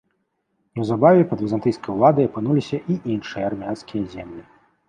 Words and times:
Неўзабаве 0.77 1.27
пад 1.33 1.43
візантыйскай 1.45 1.93
уладай 1.97 2.25
апынуліся 2.31 2.77
і 2.95 2.99
іншыя 3.17 3.43
армянскія 3.51 4.03
землі. 4.17 4.41